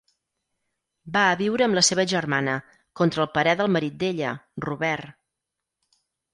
[1.17, 2.57] Va a viure amb la seva germana,
[3.03, 4.35] contra el parer del marit d'ella,
[4.69, 5.17] Robert.